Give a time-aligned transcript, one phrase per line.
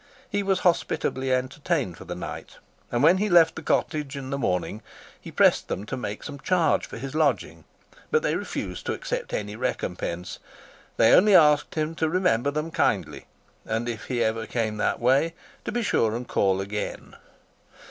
[0.31, 2.57] He was hospitably entertained for the night,
[2.91, 4.81] and when he left the cottage in the morning,
[5.21, 7.65] he pressed them to make some charge for his lodging,
[8.09, 10.39] but they refused to accept any recompense.
[10.97, 13.27] They only asked him to remember them kindly,
[13.63, 15.35] and if he ever came that way,
[15.65, 17.13] to be sure and call again.